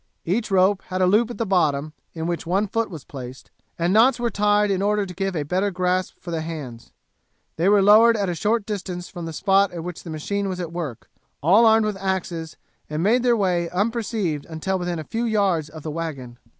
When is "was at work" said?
10.49-11.07